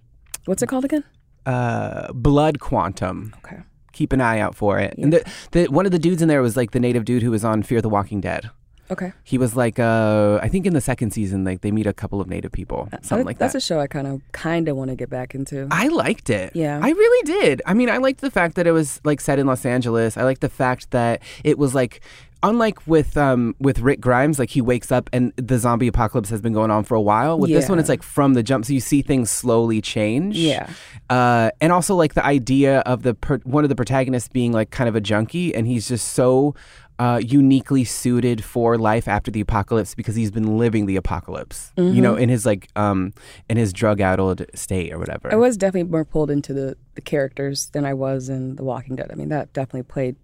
[0.45, 1.03] What's it called again?
[1.45, 3.33] uh, Blood Quantum.
[3.45, 3.61] Okay.
[3.91, 4.95] Keep an eye out for it.
[4.97, 7.31] And the, the one of the dudes in there was like the native dude who
[7.31, 8.49] was on Fear the Walking Dead.
[8.91, 9.13] Okay.
[9.23, 12.19] He was like, uh, I think in the second season, like they meet a couple
[12.19, 13.45] of native people, something like that.
[13.53, 15.67] That's a show I kind of kind of want to get back into.
[15.71, 16.55] I liked it.
[16.55, 16.79] Yeah.
[16.83, 17.61] I really did.
[17.65, 20.17] I mean, I liked the fact that it was like set in Los Angeles.
[20.17, 22.01] I liked the fact that it was like
[22.43, 26.41] unlike with um with Rick Grimes, like he wakes up and the zombie apocalypse has
[26.41, 27.39] been going on for a while.
[27.39, 30.36] With this one, it's like from the jump, so you see things slowly change.
[30.38, 30.69] Yeah.
[31.10, 34.69] Uh, and also like the idea of the per- one of the protagonists being like
[34.71, 36.53] kind of a junkie, and he's just so.
[36.99, 41.84] Uh, uniquely suited for life after the apocalypse because he's been living the apocalypse, you
[41.86, 42.01] Mm-hmm.
[42.01, 43.13] know, in his like um
[43.49, 45.32] in his drug addled state or whatever.
[45.34, 48.95] I was definitely more pulled into the, the characters than I was in The Walking
[48.95, 49.10] Dead.
[49.12, 50.17] I mean, that definitely played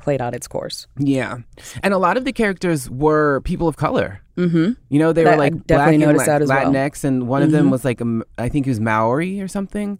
[0.00, 0.86] played out its course.
[0.98, 1.38] Yeah,
[1.82, 4.20] and a lot of the characters were people of color.
[4.36, 4.72] Mm-hmm.
[4.88, 6.58] You know, they That- were like definitely black and noticed La- that as well.
[6.64, 6.74] Mm-hmm.
[6.74, 8.00] Latinx, and one of them was like,
[8.38, 9.98] I think he was Maori or something.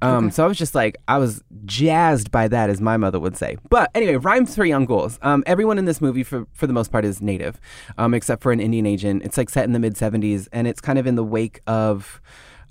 [0.00, 3.36] Um, So I was just like, I was jazzed by that, as my mother would
[3.36, 3.56] say.
[3.70, 5.18] But anyway, rhymes for young ghouls.
[5.22, 7.60] Um, everyone in this movie, for for the most part, is native,
[7.98, 9.22] um, except for an Indian agent.
[9.22, 12.20] It's like set in the mid '70s, and it's kind of in the wake of.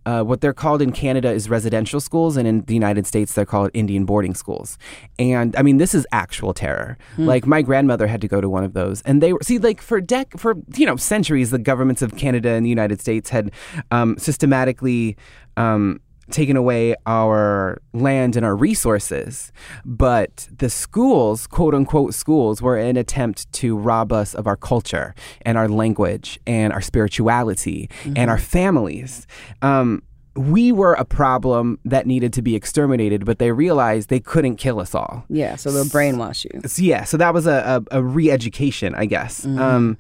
[0.06, 3.46] Uh, what they're called in Canada is residential schools, and in the United States, they're
[3.46, 4.78] called Indian boarding schools.
[5.18, 6.98] And I mean, this is actual terror.
[7.26, 9.82] Like my grandmother had to go to one of those, and they were see like
[9.82, 13.52] for dec for you know centuries, the governments of Canada and the United States had
[13.92, 15.16] um, systematically.
[15.58, 16.00] Um,
[16.32, 19.52] taken away our land and our resources.
[19.86, 25.14] But the schools, quote unquote schools, were an attempt to rob us of our culture
[25.44, 29.28] and our language and our spirituality and our families.
[29.62, 30.04] Um,
[30.36, 34.80] we were a problem that needed to be exterminated, but they realized they couldn't kill
[34.80, 35.26] us all.
[35.30, 36.68] Yeah, so they'll brainwash you.
[36.68, 39.46] So, yeah, so that was a, a, a re-education, I guess.
[39.46, 39.98] Um,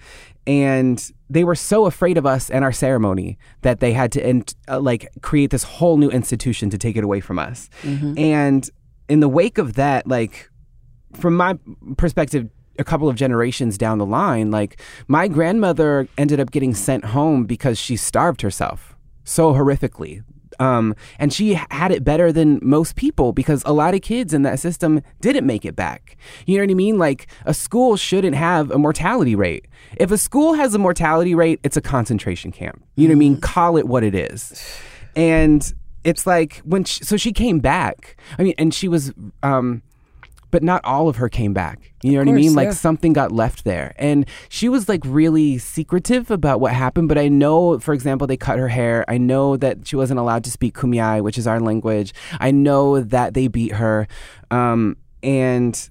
[0.47, 4.43] and they were so afraid of us and our ceremony that they had to in,
[4.67, 7.69] uh, like create this whole new institution to take it away from us.
[8.17, 8.69] And
[9.09, 10.49] in the wake of that, like
[11.13, 11.57] from my
[11.97, 17.05] perspective, a couple of generations down the line, like my grandmother ended up getting sent
[17.05, 20.23] home because she starved herself so horrifically.
[20.63, 24.43] Um, and she had it better than most people because a lot of kids in
[24.43, 26.15] that system didn't make it back.
[26.45, 26.97] You know what I mean?
[26.97, 29.67] Like a school shouldn't have a mortality rate.
[29.97, 32.81] If a school has a mortality rate, it's a concentration camp.
[32.95, 33.41] You know what I mean?
[33.41, 34.79] Call it what it is.
[35.17, 35.73] And
[36.05, 38.15] it's like when she, so she came back.
[38.39, 39.81] I mean, and she was um
[40.53, 41.91] but not all of her came back.
[42.03, 42.53] You know what I mean?
[42.53, 42.73] Like yeah.
[42.73, 43.95] something got left there.
[43.97, 47.07] And she was like really secretive about what happened.
[47.09, 49.03] But I know, for example, they cut her hair.
[49.07, 52.13] I know that she wasn't allowed to speak Kumeyaay, which is our language.
[52.39, 54.07] I know that they beat her.
[54.51, 55.89] Um, and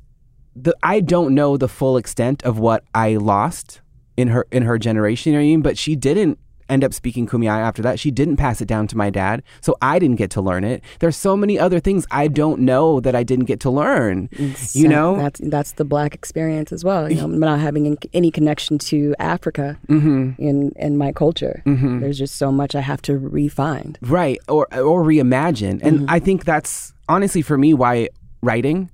[0.54, 3.80] the, I don't know the full extent of what I lost
[4.16, 5.32] in her in her generation.
[5.32, 5.62] You know what I mean?
[5.62, 7.98] But she didn't end up speaking Kumeyaay after that.
[7.98, 10.82] She didn't pass it down to my dad, so I didn't get to learn it.
[11.00, 14.28] There's so many other things I don't know that I didn't get to learn.
[14.72, 15.16] You know?
[15.16, 17.10] that's that's the black experience as well.
[17.10, 20.42] You know, not having any connection to Africa Mm-hmm.
[20.42, 21.62] in in my culture.
[21.66, 23.96] There's just so much I have to refine.
[24.02, 28.08] right or or reimagine and i think that's honestly for me why
[28.42, 28.90] writing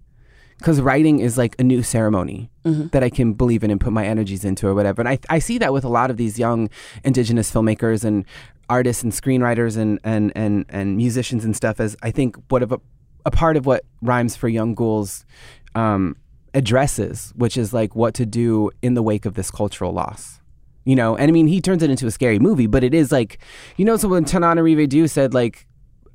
[0.59, 2.51] because writing is like a new ceremony
[2.91, 5.01] that i can believe in and put my energies into or whatever.
[5.01, 6.69] And I, I see that with a lot of these young
[7.05, 8.25] indigenous filmmakers and
[8.69, 12.73] artists and screenwriters and and and, and musicians and stuff as i think what of
[12.73, 12.81] a,
[13.25, 15.25] a part of what rhymes for young ghouls
[15.75, 16.17] um,
[16.55, 20.41] addresses which is like what to do in the wake of this cultural loss.
[20.85, 21.17] You know?
[21.17, 23.39] And i mean he turns it into a scary movie but it is like
[23.77, 25.67] you know so when Tananarive said like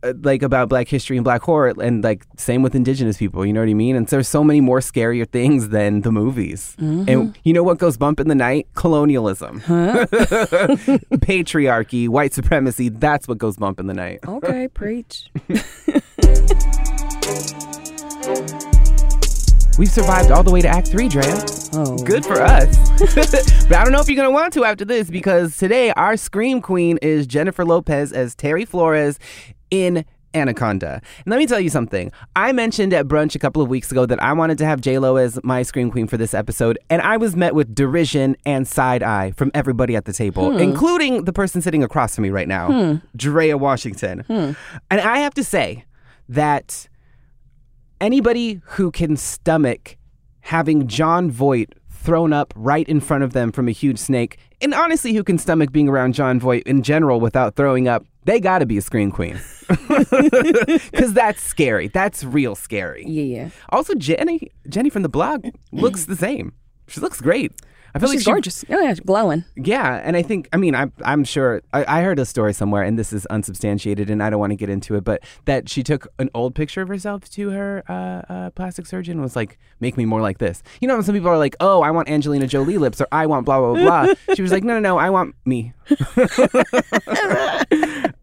[0.04, 3.54] Uh, like about black history and black horror and like same with indigenous people you
[3.54, 3.96] know what i mean?
[3.96, 6.76] And so there's so many more scarier things than the movies.
[6.78, 7.10] Mm-hmm.
[7.10, 8.68] And you know what goes bump in the night?
[8.76, 9.62] Colonialism.
[11.24, 14.20] Patriarchy white supremacy that's what goes bump in the night.
[14.28, 15.30] Okay, preach.
[19.78, 21.24] we've survived all the way to act three drea
[21.76, 22.78] Oh, Good for us.
[23.68, 26.16] but I don't know if you're going to want to after this because today our
[26.18, 29.18] Scream Queen is Jennifer Lopez as Terry Flores
[29.74, 30.06] in
[30.36, 31.02] Anaconda.
[31.26, 32.12] And let me tell you something.
[32.36, 35.16] I mentioned at brunch a couple of weeks ago that I wanted to have J-Lo
[35.16, 39.02] as my Scream Queen for this episode, and I was met with derision and side
[39.02, 40.60] eye from everybody at the table, hmm.
[40.60, 43.06] including the person sitting across from me right now, hmm.
[43.16, 44.20] Drea Washington.
[44.22, 44.52] Hmm.
[44.92, 45.86] And I have to say
[46.30, 46.88] that
[48.00, 49.98] anybody who can stomach
[50.42, 51.74] having Jon Voight
[52.04, 55.38] thrown up right in front of them from a huge snake, and honestly, who can
[55.38, 58.82] stomach being around Jon Voight in general without throwing up, they got to be a
[58.82, 59.40] scream queen.
[60.92, 61.88] Because that's scary.
[61.88, 63.06] That's real scary.
[63.08, 63.50] yeah.
[63.70, 66.54] Also, Jenny, Jenny from the block looks the same.
[66.88, 67.54] She looks great.
[67.96, 68.66] I feel She's like she, gorgeous.
[68.70, 69.46] Oh yeah, glowing.
[69.56, 72.82] yeah, and I think I mean I'm I'm sure I, I heard a story somewhere,
[72.82, 75.84] and this is unsubstantiated, and I don't want to get into it, but that she
[75.84, 79.60] took an old picture of herself to her uh, uh, plastic surgeon and was like,
[79.80, 82.48] "Make me more like this." You know, some people are like, "Oh, I want Angelina
[82.48, 84.16] Jolie lips," or "I want blah blah blah." blah.
[84.36, 85.74] she was like, "No, no, no, I want me."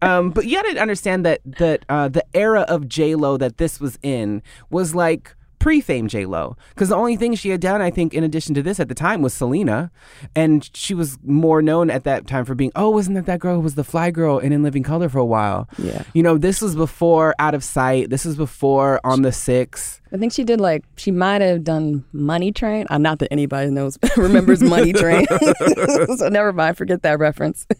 [0.01, 3.57] um, but you got to understand that that uh, the era of J Lo that
[3.57, 7.81] this was in was like pre-fame J Lo, because the only thing she had done,
[7.81, 9.91] I think, in addition to this at the time, was Selena,
[10.35, 13.55] and she was more known at that time for being, oh, wasn't that that girl
[13.55, 15.69] who was the Fly Girl in In Living Color for a while?
[15.77, 16.01] Yeah.
[16.15, 18.09] You know, this was before Out of Sight.
[18.09, 20.01] This was before On the Six.
[20.11, 22.87] I think she did like she might have done Money Train.
[22.89, 25.27] Uh, not that anybody knows remembers Money Train,
[26.17, 26.75] so never mind.
[26.75, 27.67] Forget that reference.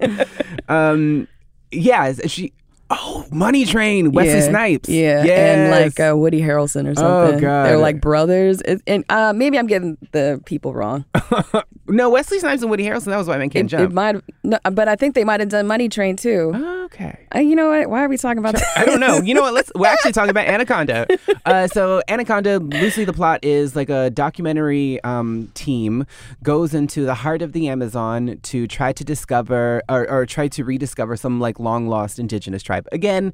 [0.70, 1.28] Um,
[1.72, 2.54] yeah, she
[2.93, 4.89] Oh, Money Train, Wesley yeah, Snipes.
[4.89, 7.38] Yeah, and like uh, Woody Harrelson or something.
[7.38, 7.65] Oh, God.
[7.65, 8.60] They're like brothers.
[8.62, 11.06] It, and uh, maybe I'm getting the people wrong.
[11.88, 13.06] no, Wesley Snipes and Woody Harrelson.
[13.06, 15.47] That was White Men Can't It, it might, no, but I think they might have
[15.47, 16.51] done Money Train too.
[16.86, 17.25] okay.
[17.34, 17.89] Uh, you know what?
[17.89, 18.67] Why are we talking about that?
[18.75, 19.21] I don't know.
[19.21, 19.54] You know what?
[19.54, 19.71] Let's.
[19.73, 21.08] We're actually talking about Anaconda.
[21.45, 26.06] Uh, so Anaconda, loosely the plot is like a documentary um, team
[26.43, 30.65] goes into the heart of the Amazon to try to discover or, or try to
[30.65, 32.81] rediscover some like long lost indigenous tribe.
[32.91, 33.34] Again,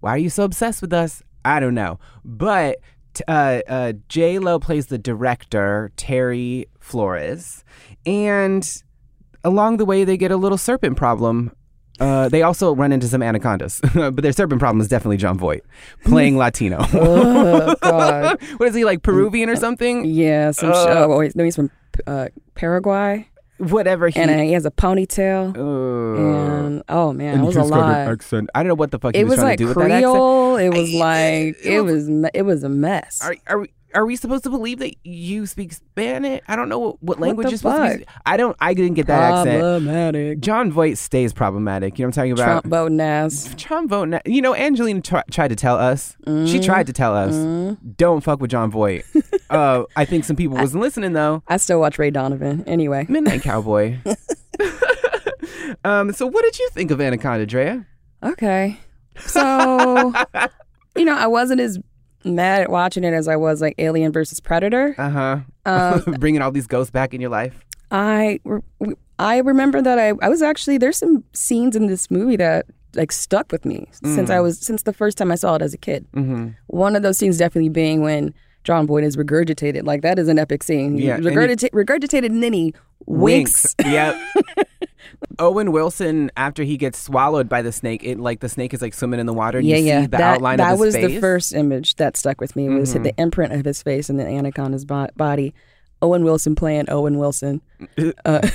[0.00, 1.22] why are you so obsessed with us?
[1.44, 2.78] I don't know, but.
[3.26, 7.64] Uh, uh, J Lo plays the director Terry Flores,
[8.06, 8.82] and
[9.42, 11.50] along the way they get a little serpent problem.
[11.98, 15.62] Uh, they also run into some anacondas, but their serpent problem is definitely Jon Voight
[16.04, 16.78] playing Latino.
[16.92, 18.40] oh God.
[18.58, 20.04] what is he like Peruvian or something?
[20.04, 20.70] Yeah, some.
[20.70, 21.72] sh- Uh, oh, wait, no, he's from
[22.06, 24.18] uh, Paraguay, Whatever he.
[24.20, 25.56] and uh, he has a ponytail.
[25.56, 26.20] uh,
[26.62, 28.12] and oh man, and it was a he's got an lot.
[28.12, 28.50] accent.
[28.54, 29.76] I don't know what the fuck he It was, was trying like to do with
[29.78, 30.04] that accent.
[30.12, 30.56] Creole.
[30.56, 33.20] It was like it it was- was it was a mess.
[33.22, 36.42] Are, are, we- are we supposed to believe that you speak Spanish?
[36.46, 38.04] I don't know what, what language the you're supposed to be.
[38.26, 38.56] I don't.
[38.60, 39.60] I didn't get that accent.
[39.60, 40.40] Problematic.
[40.40, 41.98] Jon Voight stays problematic.
[41.98, 42.44] You know what I'm talking about?
[42.62, 43.54] Trump voting ass.
[43.56, 44.08] Trump vote.
[44.08, 46.16] na- You know, Angelina tr- tried to tell us.
[46.46, 47.34] She tried to tell us.
[47.96, 49.04] Don't fuck with Jon Voight.
[49.50, 51.42] uh, I think some people wasn't listening though.
[51.48, 52.64] I still watch Ray Donovan.
[52.66, 53.98] Anyway, Midnight Cowboy.
[55.84, 56.12] um.
[56.12, 57.86] So, what did you think of Anaconda, Drea?
[58.22, 58.78] okay.
[59.20, 60.12] So,
[60.96, 61.78] you know, I wasn't as
[62.34, 64.94] mad at watching it as I was like Alien versus Predator.
[64.98, 65.38] Uh huh.
[65.64, 67.64] Um, Bringing all these ghosts back in your life.
[67.90, 68.40] I
[69.18, 73.12] I remember that I, I was actually there's some scenes in this movie that like
[73.12, 75.78] stuck with me since I was since the first time I saw it as a
[75.78, 76.06] kid.
[76.12, 76.48] Mm-hmm.
[76.68, 79.84] One of those scenes definitely being when Jon Voight is regurgitated.
[79.84, 80.96] Like that is an epic scene.
[80.98, 82.74] Yeah, regurgita- regurgitated and then he
[83.06, 83.74] winks.
[83.84, 84.20] yep.
[85.38, 88.94] Owen Wilson, after he gets swallowed by the snake, it like the snake is like
[88.94, 90.00] swimming in the water, and Yeah, you yeah.
[90.00, 91.04] see the that outline that of his was face.
[91.04, 91.14] Mm-hmm.
[91.14, 92.68] the first image that stuck with me.
[92.68, 95.54] Was the imprint of his face and the anaconda's bo- body.
[96.00, 97.60] Owen Wilson playing Owen Wilson.
[98.24, 98.46] Uh,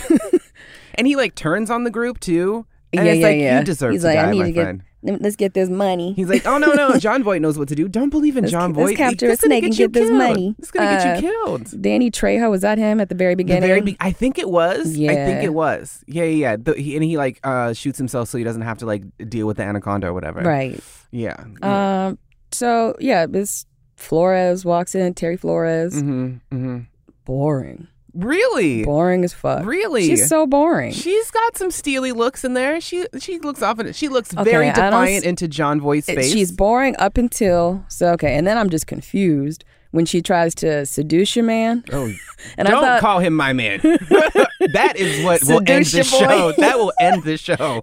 [0.95, 2.65] and he like turns on the group too.
[2.93, 3.59] And yeah, it's yeah, like yeah.
[3.59, 4.75] you deserve He's to like, die, I need my to get.
[5.05, 6.13] Let's get this money.
[6.13, 7.87] He's like, oh no, no, Jon Voight knows what to do.
[7.89, 10.55] Don't believe in Let's- John let's capture a snake and get this money.
[10.57, 11.81] It's gonna Uh, get you killed.
[11.81, 13.67] Danny Trejo was that him at the very The beginning?
[13.67, 14.95] very be- I think it was.
[14.95, 15.43] Yeah, I think Yeah.
[15.43, 16.03] it was.
[16.07, 16.51] Yeah, yeah.
[16.51, 16.55] yeah.
[16.57, 19.45] The, he, and he like uh, shoots himself so he doesn't have to like deal
[19.45, 20.41] with the anaconda or whatever.
[20.41, 20.79] right.
[21.11, 21.35] Yeah.
[21.61, 22.17] Um.
[22.51, 25.13] So yeah, this Flores walks in.
[25.13, 25.93] Terri Flores.
[25.95, 26.25] mm-hmm.
[26.55, 26.77] Mm-hmm.
[27.25, 27.87] Boring.
[28.13, 28.83] Really?
[28.83, 29.65] Boring as fuck.
[29.65, 30.05] Really?
[30.07, 30.91] She's so boring.
[30.93, 32.79] She's got some steely looks in there.
[32.79, 33.91] She she looks often.
[33.93, 36.31] She looks Okay, very defiant into Jon Voight's face.
[36.31, 40.85] She's boring up until so okay, and then I'm just confused when she tries to
[40.87, 41.83] seduce your man.
[41.91, 42.11] oh,
[42.57, 43.79] And I don't thought- call him my man.
[43.83, 46.51] that is what will end the show.
[46.57, 47.53] That will end the show.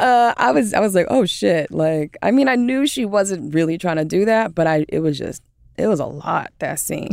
[0.00, 1.70] uh, I was I was like, oh shit!
[1.72, 5.00] Like, I mean, I knew she wasn't really trying to do that, but I it
[5.00, 5.42] was just
[5.76, 7.10] it was a lot that scene,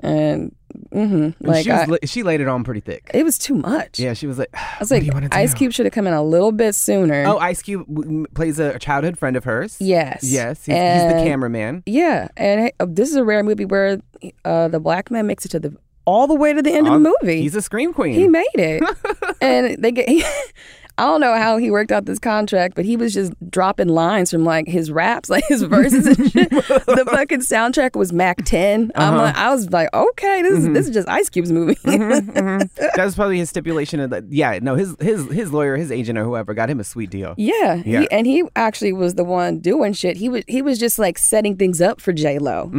[0.00, 0.54] and
[0.92, 3.10] hmm like she, was, I, she laid it on pretty thick.
[3.14, 3.98] it was too much.
[3.98, 5.72] Yeah, she was like, I was "What like, do you want to do?" Ice Cube
[5.72, 7.24] should have come in a little bit sooner.
[7.26, 7.86] Oh, Ice Cube
[8.34, 9.76] plays a childhood friend of hers.
[9.80, 11.82] yes, Yes, he's, he's the cameraman.
[11.86, 14.00] Yeah, and hey, uh, this is a rare movie where
[14.44, 15.74] uh, the black man makes it to the
[16.04, 17.40] all the way to the end of the movie.
[17.42, 18.14] He's a scream queen.
[18.14, 18.82] he made it,
[19.40, 20.08] and they get.
[20.98, 24.30] I don't know how he worked out this contract, but he was just dropping lines
[24.30, 26.50] from like his raps, like his verses and shit.
[26.50, 28.92] the fucking soundtrack was Mac 10.
[28.94, 29.22] I'm Uh-huh.
[29.24, 31.76] like, I was like, okay, this is this is just Ice Cube's movie.
[31.84, 34.00] that was probably his stipulation.
[34.00, 36.84] Of the, yeah, no, his his his lawyer, his agent, or whoever got him a
[36.84, 37.34] sweet deal.
[37.36, 38.04] yeah, he- Yeah.
[38.10, 40.16] and he actually was the one doing shit.
[40.16, 42.70] He was he was just like setting things up for J Lo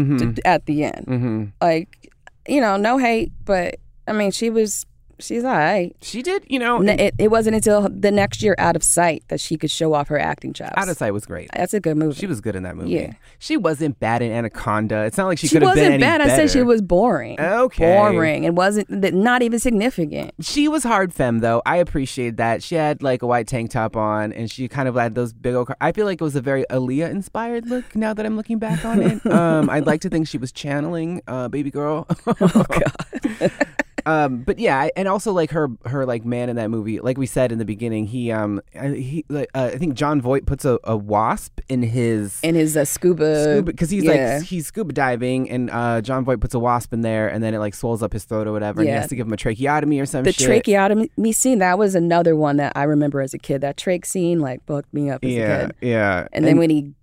[0.45, 1.05] at the end.
[1.07, 1.43] Mm-hmm.
[1.61, 2.11] Like,
[2.47, 3.75] you know, no hate, but
[4.07, 4.85] I mean, she was
[5.23, 5.95] she's all right.
[6.01, 9.23] She did, you know, N- It, it wasn't until the next year out of sight
[9.29, 10.73] that she could show off her acting chops.
[10.75, 11.49] Out of Sight was great.
[11.55, 12.15] That's a good movie.
[12.19, 12.91] She was good in that movie.
[12.91, 13.13] Yeah.
[13.39, 15.03] She wasn't bad in Anaconda.
[15.05, 16.17] It's not like she, She could have been She wasn't bad.
[16.19, 16.31] better.
[16.31, 17.39] I said she was boring.
[17.39, 17.95] Okay.
[17.97, 18.43] Boring.
[18.43, 20.31] It wasn't not even significant.
[20.41, 21.61] She was hard femme though.
[21.65, 22.61] I appreciate that.
[22.63, 25.55] She had like a white tank top on, and she kind of had those big
[25.55, 25.67] old.
[25.67, 27.95] Car- I feel like it was a very Aaliyah inspired look.
[27.95, 31.21] Now that I'm looking back on it, um, I'd like to think she was channeling
[31.27, 32.05] uh, baby girl.
[32.27, 33.51] Oh God.
[34.05, 36.99] um, but yeah, and also like her her like man in that movie.
[36.99, 40.21] Like we said in the beginning, he um I- he like uh, I think Jon
[40.21, 42.39] Voight puts a, a wasp in his.
[42.43, 43.61] in his uh, scuba.
[43.63, 44.37] Because he's yeah.
[44.37, 47.53] like he's scuba diving and uh, Jon Voight puts a wasp in there and then
[47.53, 49.37] it like swells up his throat or whatever and he has to give him a
[49.37, 50.47] tracheotomy or some the shit.
[50.47, 51.59] tracheotomy scene.
[51.59, 53.61] That was another one that I remember as a kid.
[53.61, 55.75] That trach scene like fucked me up as a yeah, kid.
[55.81, 56.27] yeah.
[56.31, 56.93] And, then when he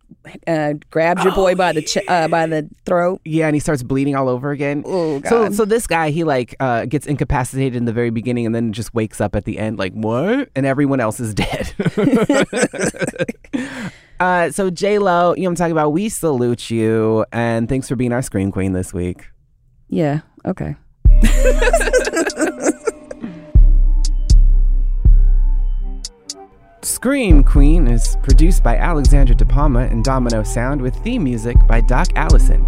[0.46, 3.20] uh, grabs your boy by the ch- uh, by the throat.
[3.24, 4.82] yeah, and he starts bleeding all over again.
[4.86, 5.54] Oh So, God.
[5.54, 8.94] so this guy, he like uh, gets incapacitated in the very beginning, and then just
[8.94, 10.50] wakes up at the end, like what?
[10.54, 11.72] And everyone else is dead.
[14.20, 15.94] Uh, so J Lo, you know what I'm talking about.
[15.94, 19.26] We salute you, and thanks for being our scream queen this week.
[19.88, 20.20] Yeah.
[20.44, 20.76] Okay.
[26.82, 32.08] Scream Queen is produced by Alexandra DePalma and Domino Sound with theme music by Doc
[32.16, 32.66] Allison.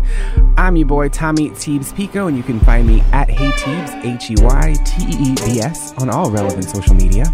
[0.59, 4.31] I'm your boy Tommy Teebs Pico, and you can find me at Hey Teebs, H
[4.31, 7.25] E Y T E E B S, on all relevant social media.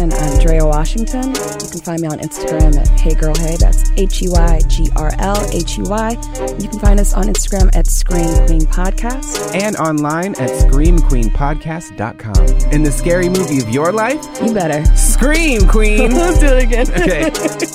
[0.00, 1.26] And I'm Washington.
[1.26, 3.56] You can find me on Instagram at Hey Girl Hey.
[3.56, 6.10] That's H E Y G R L H E Y.
[6.58, 9.54] You can find us on Instagram at Scream Queen Podcast.
[9.54, 12.72] And online at ScreamQueenPodcast.com.
[12.72, 14.82] In the scary movie of your life, You better.
[14.96, 16.10] Scream Queen.
[16.14, 16.90] Let's do it again.
[16.90, 17.24] Okay.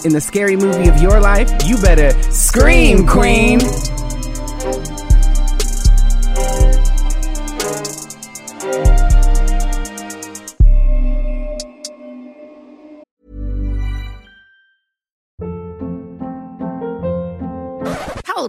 [0.04, 3.60] In the scary movie of your life, you better scream, Queen.